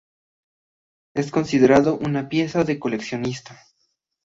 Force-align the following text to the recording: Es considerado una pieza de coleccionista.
Es 1.13 1.29
considerado 1.29 1.95
una 1.95 2.27
pieza 2.27 2.63
de 2.63 2.79
coleccionista. 2.79 3.55